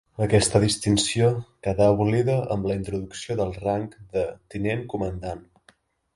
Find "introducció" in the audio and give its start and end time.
2.81-3.37